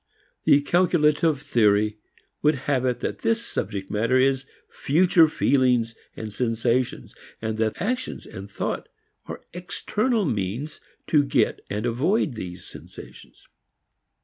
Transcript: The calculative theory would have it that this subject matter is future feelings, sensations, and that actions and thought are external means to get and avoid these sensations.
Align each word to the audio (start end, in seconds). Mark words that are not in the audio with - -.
The 0.45 0.61
calculative 0.61 1.43
theory 1.43 1.99
would 2.41 2.55
have 2.65 2.85
it 2.85 3.01
that 3.01 3.19
this 3.19 3.45
subject 3.45 3.91
matter 3.91 4.17
is 4.17 4.47
future 4.67 5.27
feelings, 5.29 5.93
sensations, 6.29 7.13
and 7.39 7.59
that 7.59 7.79
actions 7.79 8.25
and 8.25 8.49
thought 8.49 8.89
are 9.27 9.43
external 9.53 10.25
means 10.25 10.81
to 11.05 11.23
get 11.23 11.59
and 11.69 11.85
avoid 11.85 12.33
these 12.33 12.65
sensations. 12.65 13.47